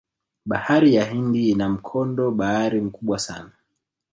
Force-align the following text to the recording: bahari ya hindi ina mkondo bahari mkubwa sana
bahari 0.45 0.95
ya 0.95 1.05
hindi 1.05 1.49
ina 1.49 1.69
mkondo 1.69 2.31
bahari 2.31 2.81
mkubwa 2.81 3.19
sana 3.19 3.51